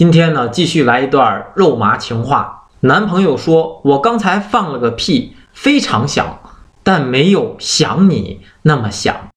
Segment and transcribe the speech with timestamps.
[0.00, 2.68] 今天呢继续来一段肉麻情话。
[2.80, 6.38] 男朋友说我刚才放了个屁非常响
[6.82, 9.14] 但没有想你那么响。